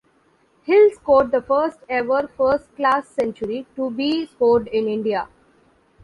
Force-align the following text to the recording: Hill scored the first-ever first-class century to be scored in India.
Hill 0.63 0.89
scored 0.95 1.29
the 1.29 1.43
first-ever 1.43 2.27
first-class 2.35 3.07
century 3.07 3.67
to 3.75 3.91
be 3.91 4.25
scored 4.25 4.65
in 4.67 4.87
India. 4.87 5.27